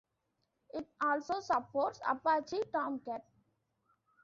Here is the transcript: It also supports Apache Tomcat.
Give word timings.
It 0.73 0.87
also 0.99 1.41
supports 1.41 1.99
Apache 2.07 2.57
Tomcat. 2.73 3.23